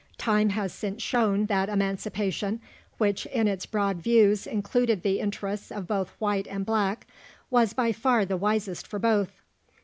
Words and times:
Time 0.17 0.49
has 0.49 0.73
since 0.73 0.99
shown 1.03 1.45
that 1.45 1.69
Emancipation, 1.69 2.59
which 2.97 3.27
in 3.27 3.47
its 3.47 3.67
broad 3.67 3.97
views 3.97 4.47
included 4.47 5.03
the 5.03 5.19
interests 5.19 5.71
of 5.71 5.85
both 5.85 6.09
white 6.17 6.47
and 6.47 6.65
black, 6.65 7.05
was 7.51 7.73
by 7.73 7.91
far 7.91 8.25
the 8.25 8.35
wisest 8.35 8.87
for 8.87 8.97
both. 8.97 9.43